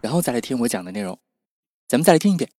[0.00, 1.18] 然后再来听我讲的内容，
[1.88, 2.50] 咱们再来听一遍。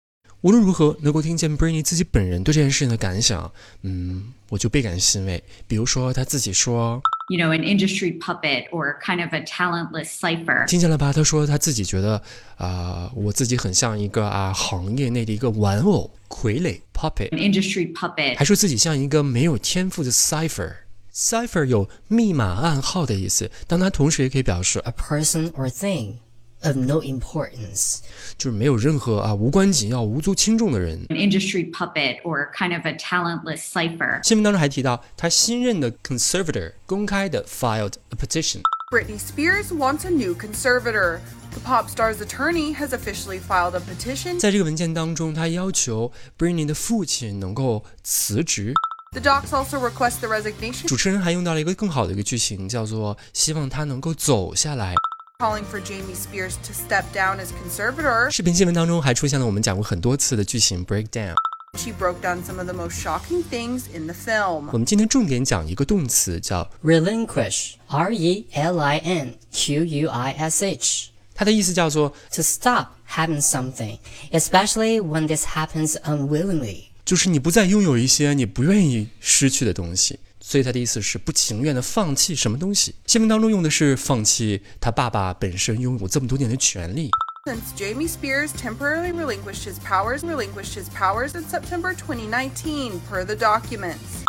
[0.41, 5.43] 无论如何，能够听见 Britney 自己本人对这件事情的感想，嗯，我就倍感欣慰。
[5.67, 10.67] 比如说，他自己说，You know, an industry puppet or kind of a talentless cipher。
[10.67, 11.11] 听见了吧？
[11.11, 12.21] 他说他自己觉得
[12.57, 20.75] 啊，我自己很像一个啊行业内的一个玩偶傀儡 puppet，an industry puppet，还说自己像一个没有天赋的 cipher。
[21.11, 26.17] cipher 有密码暗号的意思，但它同时也可以表示 a person or thing。
[26.62, 27.98] of no importance，
[28.38, 31.04] 就是没有任何啊无关紧要、无足轻重的人。
[31.08, 34.22] An industry puppet or kind of a talentless cipher。
[34.22, 41.20] 新闻当中还提到，他新任的 conservator 公开的 filed a petition。Britney Spears wants a new conservator.
[41.52, 44.38] The pop star's attorney has officially filed a petition.
[44.38, 48.72] 在这个文件当中，他要求 Britney 的父亲能够辞职。
[49.12, 50.86] The docs also request the resignation.
[50.86, 54.94] 主持人还用到了一个更好的一个句型，叫做希望他能够走下来。
[55.42, 58.30] calling for Jamie Spears to step down as conservator.
[58.30, 64.68] 视频新闻当中还出现了我们讲过很多次的句型 break down。She broke down some of the most shocking things in the film.
[64.72, 75.00] 我们今天重点讲一个动词叫 relinquish，r e l i n q u i s h，它的意思叫做 to stop having something，especially
[75.00, 80.20] when this happens unwillingly，就是你不再拥有一些你不愿意失去的东西。
[80.49, 82.95] 所以他的意思是不情愿的放弃什么东西。
[83.05, 87.11] 新闻当中用的是放弃他爸爸本身拥有这么多年的权利。
[87.45, 94.23] Since Jamie Spears temporarily relinquished his powers, relinquished his powers in September 2019, per the documents.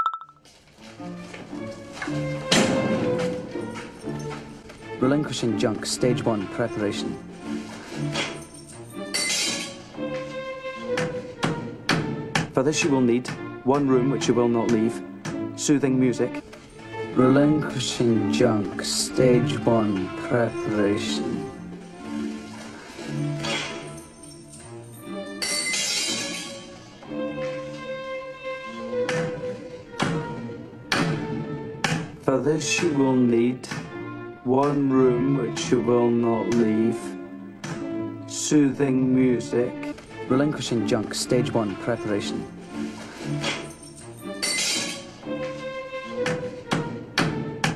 [5.01, 7.17] Relinquishing junk, stage one, preparation.
[12.53, 13.29] For this you will need
[13.63, 15.01] one room which you will not leave,
[15.59, 16.45] soothing music.
[17.15, 21.51] Relinquishing junk, stage one, preparation.
[32.23, 33.67] For this you will need
[34.45, 36.99] one room which you will not leave,
[38.29, 39.97] soothing music.
[40.29, 42.47] Relinquishing junk, stage one, preparation.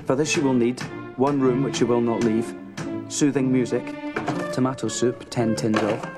[0.07, 0.81] For this you will need
[1.17, 2.55] one room which you will not leave,
[3.09, 3.95] soothing music,
[4.53, 6.09] tomato soup, 10 tins of,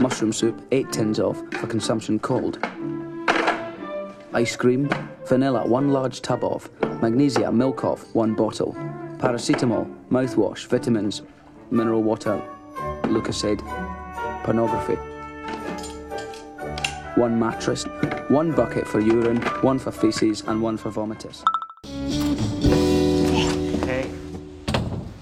[0.00, 2.58] mushroom soup, 8 tins of, for consumption cold,
[4.34, 4.90] ice cream,
[5.26, 6.68] vanilla, 1 large tub of,
[7.00, 8.74] magnesia, milk of, 1 bottle,
[9.18, 11.22] paracetamol, mouthwash, vitamins,
[11.70, 12.42] mineral water,
[13.04, 13.62] Lucozade,
[14.42, 14.96] pornography.
[17.14, 17.84] One mattress,
[18.29, 21.43] one bucket for urine, one for feces, and one for vomitus.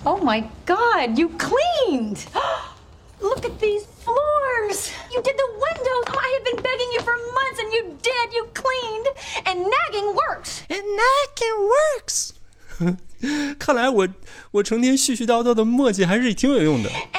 [0.07, 2.25] Oh my God, you cleaned!
[3.21, 4.91] Look at these floors!
[5.11, 6.05] You did the windows!
[6.09, 8.33] Oh, I have been begging you for months and you did!
[8.33, 9.07] You cleaned!
[9.47, 10.61] And nagging works!
[10.69, 12.33] And nagging works!
[13.57, 14.07] 看来我
[14.51, 16.89] 我成天絮絮叨叨的墨迹还是挺有用的。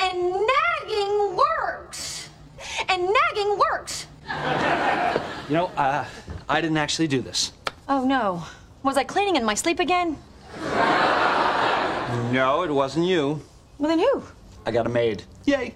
[5.51, 6.05] You know, uh,
[6.47, 7.51] I didn't actually do this.
[7.89, 8.45] Oh no.
[8.83, 10.17] Was I cleaning in my sleep again?
[12.31, 13.41] No, it wasn't you.
[13.77, 14.23] Well, then who?
[14.65, 15.23] I got a maid.
[15.43, 15.75] Yay.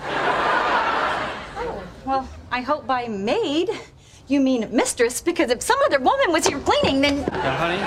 [0.00, 3.70] Oh, well, I hope by maid
[4.28, 7.22] you mean mistress, because if some other woman was here cleaning, then.
[7.22, 7.82] Now, honey,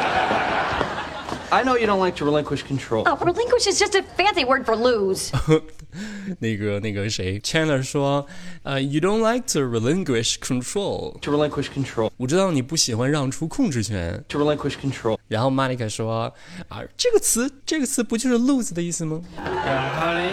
[1.50, 3.06] I know you don't like to relinquish control.
[3.08, 5.32] Oh, relinquish is just a fancy word for lose.
[6.41, 8.27] 那个那个谁，Chandler 说，
[8.63, 11.19] 呃、uh,，You don't like to relinquish control.
[11.21, 12.11] To relinquish control.
[12.17, 14.25] 我知道你不喜欢让出控制权。
[14.29, 15.19] To relinquish control.
[15.29, 16.33] 然后 Monica 说，
[16.69, 19.21] 啊，这个词这个词不就是 lose 的意思吗？
[19.39, 20.31] Yeah, honey.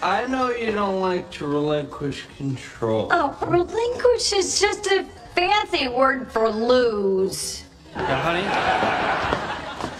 [0.00, 3.08] I know you don't like to relinquish control.
[3.10, 7.62] Oh, relinquish is just a fancy word for lose.
[7.96, 8.44] Yeah, honey.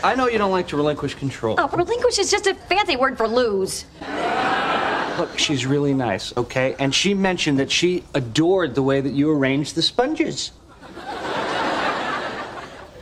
[0.04, 1.56] I know you don't like to relinquish control.
[1.58, 3.86] Oh, relinquish is just a fancy word for lose.
[5.18, 6.76] Look, she's really nice, okay?
[6.80, 10.52] And she mentioned that she adored the way that you arranged the sponges.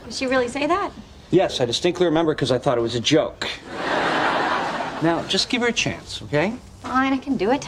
[0.04, 0.90] Did she really say that?
[1.30, 3.46] Yes, I distinctly remember because I thought it was a joke.
[5.00, 6.54] Now, just give her a chance, okay?
[6.82, 7.66] Fine, I can do it.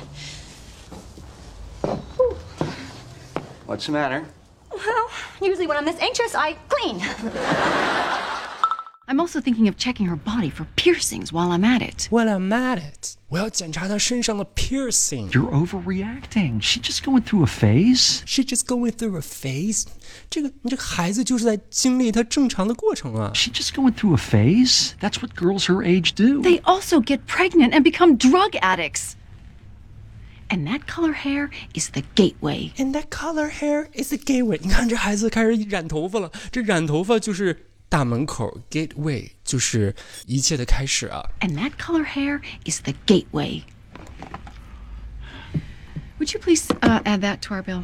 [3.67, 4.27] What's the matter?
[4.73, 5.11] Well,
[5.41, 6.99] usually when I'm this anxious, I clean.
[9.10, 12.08] I'm also thinking of checking her body for piercings while I'm at it.
[12.10, 15.30] While I'm at it，我要检查她身上的 piercing。
[15.30, 16.60] You're overreacting.
[16.60, 18.22] She just going through a phase.
[18.26, 19.84] She just going through a phase。
[20.28, 23.32] 这个你这个孩子就是在经历他正常的过程啊。
[23.36, 24.94] She just going through a phase.
[25.00, 26.42] That's what girls her age do.
[26.42, 29.12] They also get pregnant and become drug addicts.
[30.50, 32.72] And that color hair is the gateway.
[32.78, 34.60] And that color hair is the gateway。
[34.62, 39.96] 你看这孩子开始染头发了，这染头发就是 大门口，gateway 就是
[40.26, 41.30] 一切的开始啊。
[41.40, 43.64] And that color hair is the gateway.
[46.20, 47.84] Would you please uh, add that to our bill?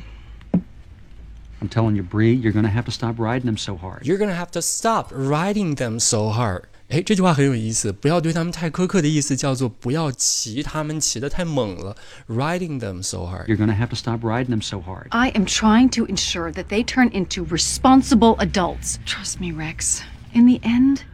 [1.62, 4.06] I'm telling you, Bree, you're going to have to stop riding them so hard.
[4.06, 6.66] You're gonna have to stop riding them so hard。
[6.89, 11.95] 哎，这句话很有意思，不要对他们太苛刻的意思叫做不要骑他们骑得太猛了，
[12.28, 13.45] riding them so hard。
[13.45, 15.07] You're going to have to stop riding them so hard.
[15.12, 19.00] I am trying to ensure that they turn into responsible adults.
[19.06, 20.01] Trust me, Rex.
[20.33, 21.06] In the end,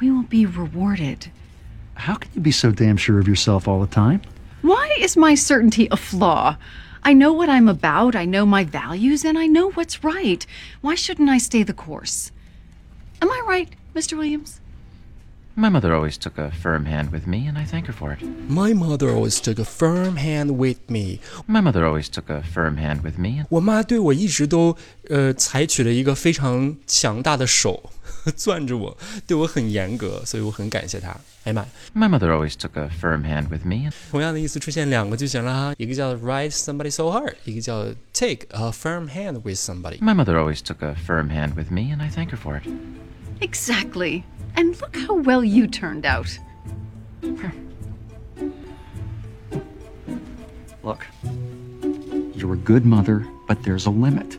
[0.00, 1.30] we will be rewarded.
[1.94, 4.20] How can you be so damn sure of yourself all the time?
[4.60, 6.56] Why is my certainty a flaw?
[7.04, 10.46] I know what I'm about, I know my values, and I know what's right.
[10.82, 12.30] Why shouldn't I stay the course?
[13.20, 14.16] Am I right, Mr.
[14.16, 14.60] Williams?
[15.56, 18.24] My mother always took a firm hand with me, and I thank her for it.
[18.48, 21.18] My mother always took a firm hand with me。
[21.46, 23.44] My mother always took a firm hand with me.
[23.50, 24.74] 我妈对我一直都
[25.10, 27.90] 呃采取了一个非常强大的手，
[28.34, 28.96] 攥着我，
[29.26, 31.10] 对我很严格，所以我很感谢她。
[31.44, 33.90] 哎呀妈呀， My mother always took a firm hand with me.
[34.10, 37.84] 同样的意思出现两个就行了哈，一个叫 ride somebody so hard，一个叫
[38.14, 39.98] take a firm hand with somebody。
[39.98, 42.66] My mother always took a firm hand with me, and I thank her for it.
[43.40, 44.22] Exactly.
[44.56, 46.38] And look how well you turned out.
[50.82, 51.06] Look,
[52.34, 54.36] you're a good mother, but there's a limit.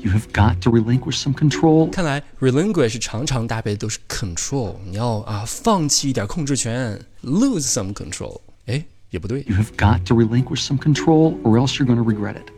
[0.00, 1.88] You have got to relinquish some control.
[1.90, 8.40] 看来 relinquish 常常搭配的都是 control，你要啊放弃一点控制权，lose some control。
[8.66, 12.50] 哎，也不对 You have got to relinquish some control, or else you're going to regret it.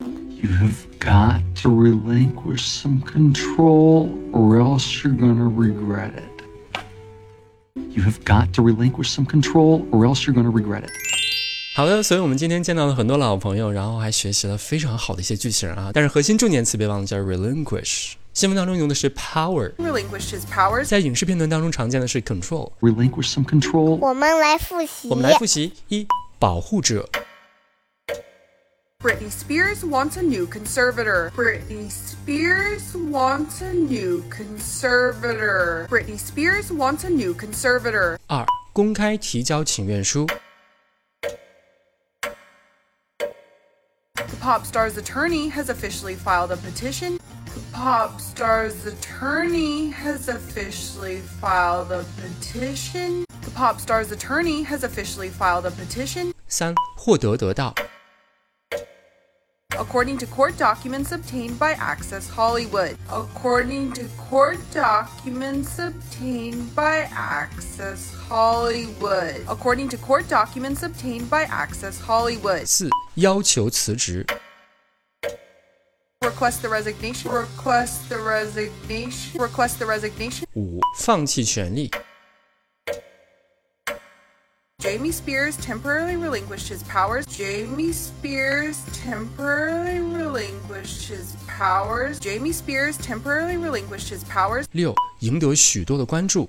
[0.00, 6.31] You have got to relinquish some control, or else you're going to regret it.
[7.75, 10.91] You have got to relinquish some control, or else you're going to regret it.
[11.75, 15.89] 好的，所以我们今天见到了很多老朋友，然后还学习了非常好的一些句型啊。
[15.91, 18.13] 但是核心重点词别忘了叫 relinquish。
[18.33, 20.85] 新闻当中用的是 power，Relinquished his powers.
[20.85, 22.71] 在影视片段当中常见的是 control。
[22.79, 23.97] Relinquish some control.
[23.99, 25.09] 我们来复习。
[25.09, 26.05] 我们来复习：一、
[26.37, 27.03] 保护者；
[29.02, 31.30] Britney Spears wants a new conservator.
[31.36, 35.86] Britney Spears wants a new conservator.
[35.88, 38.18] Britney Spears wants a new conservator.
[38.26, 40.26] 二、公开提交请愿书；
[44.16, 47.20] The pop star's attorney has officially filed a petition.
[47.54, 53.24] The pop star's attorney has officially filed a petition.
[53.42, 56.32] The pop star's attorney has officially filed a petition.
[56.48, 57.72] 三、获得得到；
[59.78, 62.96] According to court documents obtained by Access Hollywood.
[63.10, 69.36] According to court documents obtained by Access Hollywood.
[69.46, 72.66] According to court documents obtained by Access Hollywood.
[72.66, 74.26] 四、要求辞职；
[76.22, 77.30] Request the resignation.
[77.30, 79.38] Request the resignation.
[79.38, 80.44] Request the resignation.
[80.54, 81.88] 五、放弃权利；
[84.82, 87.26] Jamie Spears temporarily relinquished his powers.
[87.26, 92.20] Jamie Spears temporarily relinquished his powers.
[92.20, 94.66] Jamie Spears temporarily relinquished his powers.
[94.70, 96.46] 六、赢得许多的关注；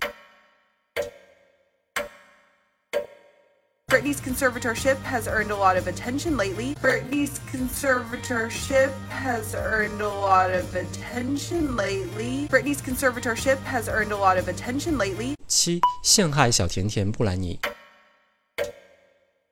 [3.88, 6.76] Britney's conservatorship has earned a lot of attention lately.
[6.76, 12.48] Britney's conservatorship has earned a lot of attention lately.
[12.48, 15.36] Britney's conservatorship has earned a lot of attention lately.
[15.48, 17.58] 七、陷害小甜甜布兰妮；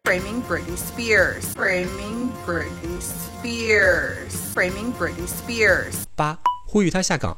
[0.04, 1.54] Framing Britney Spears.
[1.54, 4.34] Framing Britney Spears.
[4.54, 6.06] Framing Britney Spears.
[6.16, 7.36] 八、呼吁她下岗；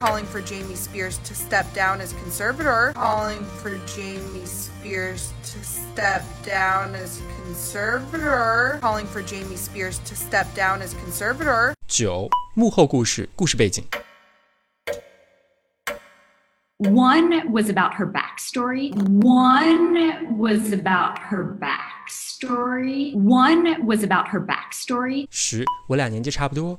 [0.00, 2.92] Calling for Jamie Spears to step down as conservator.
[2.94, 8.80] Calling for Jamie Spears to step down as conservator.
[8.80, 11.74] Calling for Jamie Spears to step down as conservator.
[11.86, 13.84] 九、幕后故事，故事背景；
[16.78, 18.92] One was about her backstory.
[19.22, 23.14] One was about her backstory.
[23.14, 25.28] One was about her backstory.
[25.30, 26.78] 十、我俩年纪差不多；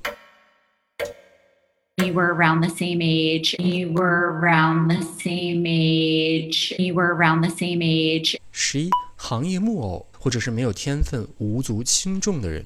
[1.96, 3.56] You were around the same age.
[3.60, 6.76] You were around the same age.
[6.78, 8.38] You were around the same age.
[8.52, 12.62] 十一，行业木偶或者是没有天分、无足轻重的人。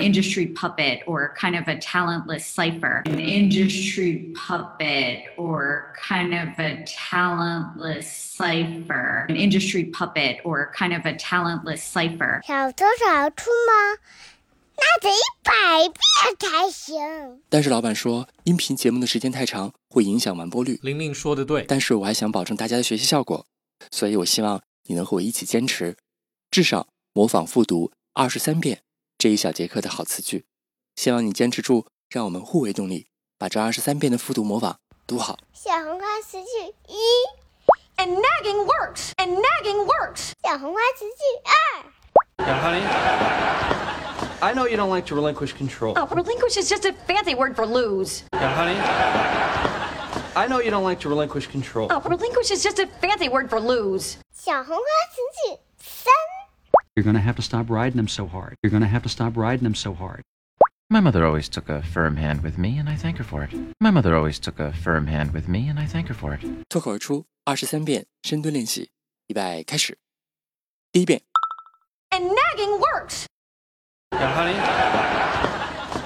[0.00, 3.02] Industry puppet or kind of a talentless cipher.
[3.06, 9.26] An industry puppet or kind of a talentless cipher.
[9.28, 12.40] An industry puppet or kind of a talentless cipher.
[12.46, 14.00] 小偷小兔吗？
[14.82, 15.52] 那得一百
[15.88, 17.42] 遍才行。
[17.50, 20.78] 但是老板说，音频节目的时间太长，会影响完播率。
[20.82, 23.44] 玲玲说的对，但是我还想保证大家的学习效果，
[23.90, 25.96] 所以我希望你能和我一起坚持，
[26.50, 28.80] 至少模仿复读二十三遍
[29.20, 30.46] 这一小节课的好词句。
[30.96, 35.38] 希望你坚持住，让我们互为动力，把这二十三遍的复读模仿读好。
[35.52, 36.46] 小红花词句
[36.88, 36.96] 一
[37.98, 39.10] And nagging works.
[39.18, 40.30] And nagging works.
[40.42, 42.80] 小红花词句二 Now, honey,
[44.40, 45.92] I know you don't like to relinquish control.
[45.98, 48.22] Oh, relinquish is just a fancy word for lose.
[48.32, 48.80] Now, honey,
[50.34, 51.88] I know you don't like to relinquish control.
[51.90, 54.14] Oh, relinquish is just a fancy word for lose.
[54.32, 56.14] 小红花词句三
[56.99, 58.55] You're gonna have to stop riding them so hard.
[58.63, 60.21] You're gonna have to stop riding them so hard.
[60.89, 63.51] My mother always took a firm hand with me, and I thank her for it.
[63.81, 66.41] My mother always took a firm hand with me, and I thank her for it.
[66.69, 68.89] 脱口而出二十三遍深蹲练习，
[69.27, 69.97] 预备开始。
[70.91, 71.21] 第一遍，
[72.11, 73.25] And nagging works.
[74.11, 74.55] Now, honey,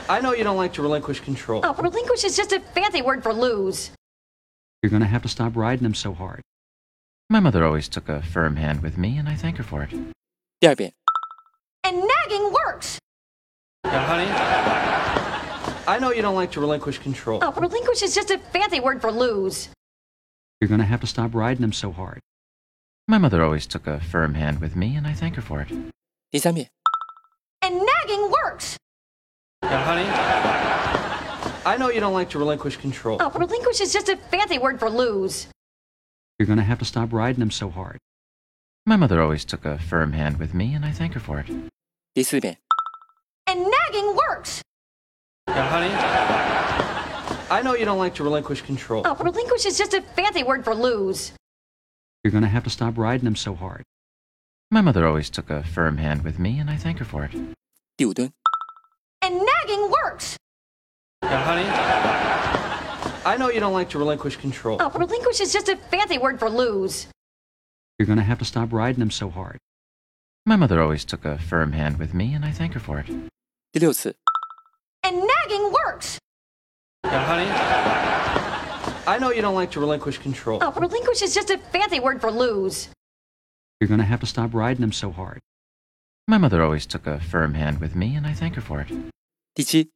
[0.07, 1.61] I know you don't like to relinquish control.
[1.63, 3.91] Oh, relinquish is just a fancy word for lose.
[4.81, 6.41] You're gonna have to stop riding them so hard.
[7.29, 9.93] My mother always took a firm hand with me, and I thank her for it.
[10.63, 10.93] 第二遍，
[11.83, 12.99] And nagging works.
[13.85, 14.27] Now, honey,
[15.87, 17.39] I know you don't like to relinquish control.
[17.41, 19.69] Oh, relinquish is just a fancy word for lose.
[20.59, 22.19] You're gonna have to stop riding them so hard.
[23.07, 25.71] My mother always took a firm hand with me, and I thank her for it.
[26.29, 26.67] 第三遍，
[27.61, 28.75] And nagging works.
[29.63, 30.05] Now, honey,
[31.65, 33.17] I know you don't like to relinquish control.
[33.21, 35.47] Oh, relinquish is just a fancy word for lose.
[36.37, 37.97] You're gonna have to stop riding them so hard.
[38.85, 41.45] My mother always took a firm hand with me, and I thank her for it.
[42.15, 42.57] 第四遍，
[43.45, 44.61] And nagging works.
[45.47, 45.91] Now, honey,
[47.51, 49.03] I know you don't like to relinquish control.
[49.05, 51.33] Oh, relinquish is just a fancy word for lose.
[52.23, 53.83] You're gonna have to stop riding them so hard.
[54.71, 57.31] My mother always took a firm hand with me, and I thank her for it.
[57.97, 58.31] 第五蹲，
[59.21, 60.35] And nagging works.
[61.21, 61.67] Now, honey,
[63.25, 64.77] I know you don't like to relinquish control.
[64.79, 67.07] Oh, relinquish is just a fancy word for lose.
[67.97, 69.57] You're gonna have to stop riding them so hard.
[70.45, 73.07] My mother always took a firm hand with me, and I thank her for it.
[73.71, 74.15] 第六次，
[75.03, 76.17] And nagging works.
[77.03, 77.47] Now, honey,
[79.05, 80.59] I know you don't like to relinquish control.
[80.61, 82.89] Oh, relinquish is just a fancy word for lose.
[83.79, 85.39] You're gonna have to stop riding them so hard.
[86.27, 88.87] My mother always took a firm hand with me, and I thank her for it.
[89.55, 89.89] 第七，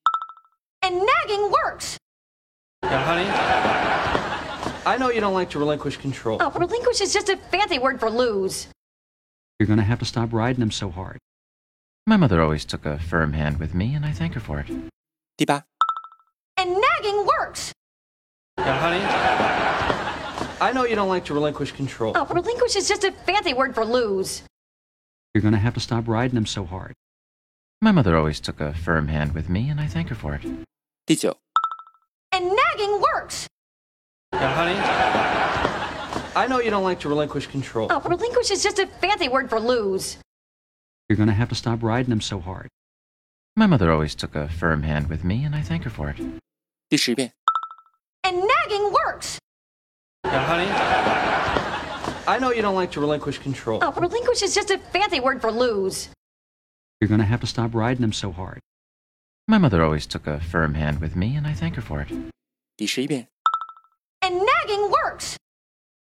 [0.82, 1.98] And nagging works.
[2.84, 3.26] Now, honey,
[4.88, 6.38] I know you don't like to relinquish control.
[6.42, 8.68] Oh, relinquish is just a fancy word for lose.
[9.60, 11.20] You're gonna have to stop riding them so hard.
[12.06, 14.68] My mother always took a firm hand with me, and I thank her for it.
[15.38, 15.64] 第八，
[16.58, 17.72] And nagging works.
[18.58, 19.02] Now, honey,
[20.60, 22.14] I know you don't like to relinquish control.
[22.16, 24.44] Oh, relinquish is just a fancy word for lose.
[25.34, 26.94] You're gonna have to stop riding them so hard.
[27.82, 30.44] My mother always took a firm hand with me, and I thank her for it.
[31.06, 31.38] 第九，
[32.32, 33.48] And nagging works.
[34.38, 34.76] Now, honey,
[36.36, 37.88] I know you don't like to relinquish control.
[37.90, 40.18] Oh, relinquish is just a fancy word for lose.
[41.08, 42.68] You're gonna have to stop riding them so hard.
[43.56, 46.18] My mother always took a firm hand with me, and I thank her for it.
[46.90, 47.32] 第十遍，
[48.24, 49.38] And nagging works.
[50.24, 50.68] Now, honey,
[52.28, 53.80] I know you don't like to relinquish control.
[53.82, 56.10] Oh, relinquish is just a fancy word for lose.
[57.00, 58.60] You're gonna have to stop riding them so hard.
[59.48, 62.10] My mother always took a firm hand with me, and I thank her for it.
[62.76, 63.28] 第十一遍，
[64.22, 65.38] And nagging works.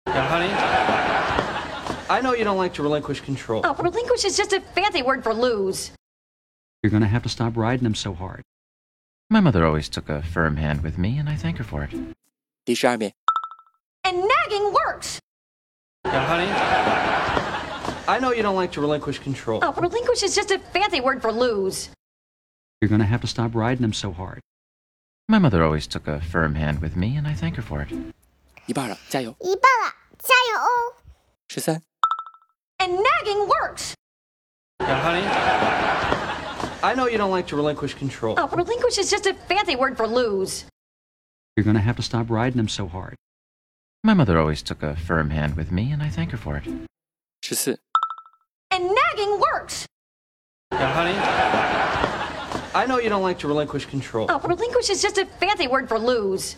[0.06, 0.50] Now, honey,
[2.10, 3.62] I know you don't like to relinquish control.
[3.66, 5.92] Oh, relinquish is just a fancy word for lose.
[6.82, 8.44] You're gonna have to stop riding them so hard.
[9.30, 11.92] My mother always took a firm hand with me, and I thank her for it.
[12.64, 13.14] 第十二遍，
[14.04, 15.20] And nagging works.
[16.06, 16.48] Now, honey,
[18.08, 19.60] I know you don't like to relinquish control.
[19.62, 21.90] Oh, relinquish is just a fancy word for lose.
[22.80, 24.40] You're gonna have to stop riding them so hard.
[25.30, 27.92] My mother always took a firm hand with me, and I thank her for it.
[28.66, 29.36] 一半了，加油！
[29.40, 30.96] 一半了，加油哦！
[31.50, 31.82] 十三，
[32.80, 33.94] And nagging works.
[34.80, 35.24] Now, honey,
[36.84, 38.36] I know you don't like to relinquish control.
[38.38, 40.66] Oh, relinquish is just a fancy word for lose.
[41.56, 43.16] You're gonna have to stop riding them so hard.
[44.04, 46.66] My mother always took a firm hand with me, and I thank her for it.
[47.42, 47.80] 十四，
[48.70, 49.86] And nagging works.
[50.72, 51.16] Now, honey,
[52.75, 54.27] I know you don't like to relinquish control.
[54.31, 56.57] Oh, relinquish is just a fancy word for lose.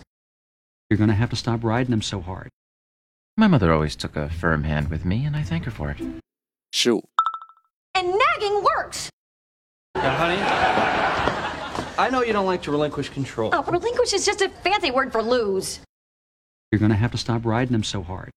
[0.89, 2.51] You're going to have to stop riding them so hard.
[3.37, 5.97] My mother always took a firm hand with me, and I thank her for it.
[6.73, 7.03] Shoot.
[7.97, 9.11] And nagging works!
[9.97, 10.41] Honey,
[11.99, 13.51] I know you don't like to relinquish control.
[13.53, 15.81] Oh, relinquish is just a fancy word for lose.
[16.71, 18.31] You're going to have to stop riding them so hard.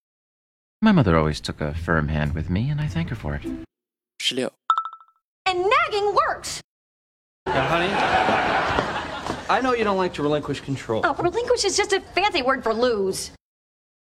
[0.82, 3.44] My mother always took a firm hand with me, and I thank her for it.
[4.20, 4.50] 16.
[5.46, 6.62] And nagging works!
[7.48, 7.90] Now, honey,
[9.50, 11.02] I know you don't like to relinquish control.
[11.04, 13.32] Oh, relinquish is just a fancy word for lose.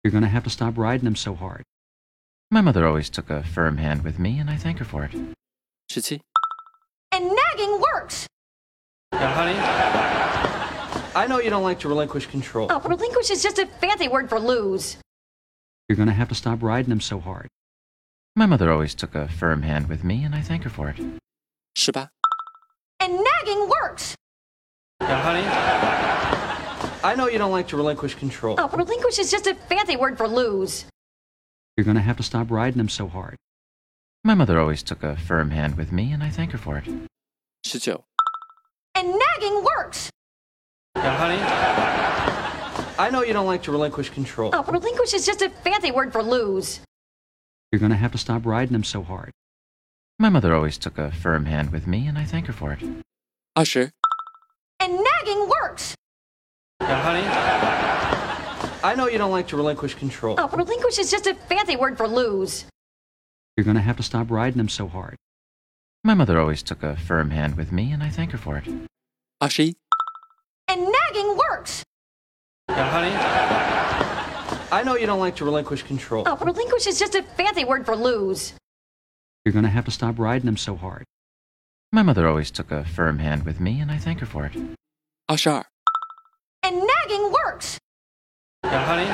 [0.02, 1.62] You're going to have to stop riding them so hard.
[2.50, 5.12] My mother always took a firm hand with me, and I thank her for it.
[5.92, 6.20] Shitty.
[7.12, 8.26] And nagging works!
[9.12, 9.58] Now, honey,
[11.14, 12.68] I know you don't like to relinquish control.
[12.70, 14.96] Oh, relinquish is just a fancy word for lose.
[15.88, 17.48] You're going to have to stop riding them so hard.
[18.36, 20.96] My mother always took a firm hand with me, and I thank her for it.
[21.74, 22.08] 是吧?
[23.00, 24.14] And nagging works.
[25.00, 25.46] Now, honey,
[27.04, 28.56] I know you don't like to relinquish control.
[28.58, 30.84] Oh, relinquish is just a fancy word for lose.
[31.76, 33.36] You're gonna have to stop riding him so hard.
[34.24, 36.84] My mother always took a firm hand with me, and I thank her for it.
[37.62, 38.04] 十九、
[38.94, 40.10] And nagging works.
[40.96, 41.38] Now, honey,
[42.98, 44.50] I know you don't like to relinquish control.
[44.52, 46.80] Oh, relinquish is just a fancy word for lose.
[47.70, 49.30] You're gonna have to stop riding him so hard.
[50.20, 52.82] My mother always took a firm hand with me, and I thank her for it.
[53.54, 53.92] Usher.
[54.80, 55.94] And nagging works!
[56.82, 57.22] Honey,
[58.82, 60.34] I know you don't like to relinquish control.
[60.36, 62.64] Oh, relinquish is just a fancy word for lose.
[63.56, 65.14] You're gonna have to stop riding them so hard.
[66.02, 68.64] My mother always took a firm hand with me, and I thank her for it.
[69.40, 69.76] Ushi.
[70.66, 71.84] And nagging works!
[72.68, 73.14] Honey,
[74.72, 76.24] I know you don't like to relinquish control.
[76.26, 78.54] Oh, relinquish is just a fancy word for lose.
[79.47, 81.03] You're gonna have to stop riding him so hard.
[81.91, 84.53] My mother always took a firm hand with me, and I thank her for it.
[85.27, 85.65] 二十二、
[86.61, 87.77] And nagging works.
[88.63, 89.05] Now, honey,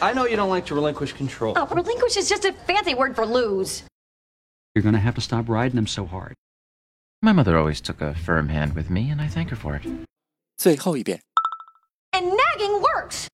[0.00, 1.54] I know you don't like to relinquish control.
[1.56, 3.82] Oh, relinquish is just a fancy word for lose.
[4.74, 6.34] You're gonna have to stop riding him so hard.
[7.20, 9.82] My mother always took a firm hand with me, and I thank her for it.
[10.56, 11.20] 最后一遍。
[12.12, 13.28] And nagging works.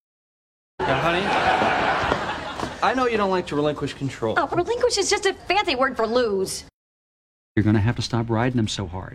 [0.78, 1.77] Now, honey,
[2.82, 4.34] I know you don't like to relinquish control.
[4.36, 6.64] Oh, relinquish is just a fancy word for lose.
[7.56, 9.14] You're gonna have to stop riding him so hard.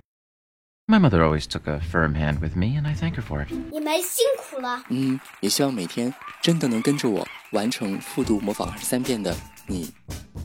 [0.88, 3.52] My mother always took a firm hand with me, and I thank her for it.
[3.72, 4.84] 你们辛苦了。
[4.90, 9.36] 嗯，也希望每天真的能跟着我完成复读模仿二十三遍的
[9.67, 9.91] 你，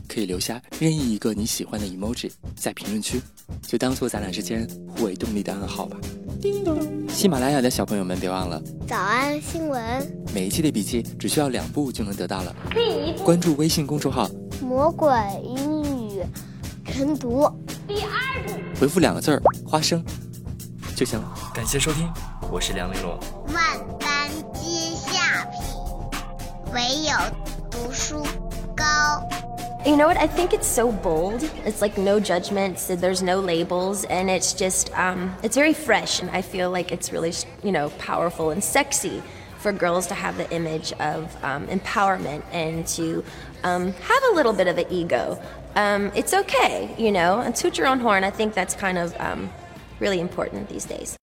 [0.08, 3.20] 可以留下任意一个你喜欢的 emoji 在评论区，
[3.62, 5.96] 就当做咱俩之间互为动力的暗号吧。
[6.40, 6.78] 叮咚
[7.08, 12.54] 喜马拉雅的小朋友们，别忘了早安新闻，每一期的笔记只需要两步就能得到了。
[12.70, 14.28] 第一步关注微信公众号，
[14.62, 15.10] 魔鬼
[15.44, 16.22] 英语
[16.86, 17.46] 晨读，
[17.86, 20.02] 第二步回复两个字儿“花生”
[20.96, 21.34] 就行了。
[21.54, 22.10] 感谢收听，
[22.50, 23.18] 我是梁玲珑。
[23.52, 27.12] 万般皆下品，唯有
[27.70, 28.22] 读书
[28.80, 29.28] 高。
[29.86, 30.18] You know what?
[30.18, 31.42] I think it's so bold.
[31.64, 32.88] It's like no judgments.
[32.88, 36.20] There's no labels, and it's just um, it's very fresh.
[36.20, 39.22] And I feel like it's really you know powerful and sexy
[39.58, 43.24] for girls to have the image of um, empowerment and to
[43.62, 45.40] um, have a little bit of an ego.
[45.76, 48.24] Um, it's okay, you know, and toot your own horn.
[48.24, 49.50] I think that's kind of um,
[49.98, 51.16] really important these days.